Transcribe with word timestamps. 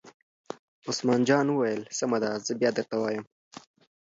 عثمان 0.87 1.21
جان 1.27 1.47
وویل: 1.49 1.81
سمه 1.97 2.17
ده 2.23 2.31
زه 2.45 2.51
بیا 2.59 2.69
درته 2.77 2.95
وایم. 2.99 3.25